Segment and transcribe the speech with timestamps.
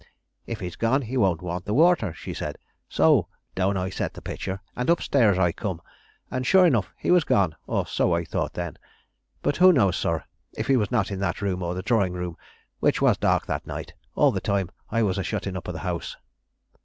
[0.47, 2.57] 'If he's gone, he won't want the water,' she said.
[2.89, 5.79] So down I set the pitcher, and up stairs I come;
[6.31, 8.77] and sure enough he was gone, or so I thought then.
[9.43, 12.35] But who knows, sir, if he was not in that room or the drawing room,
[12.79, 15.81] which was dark that night, all the time I was a shutting up of the
[15.85, 16.17] house?"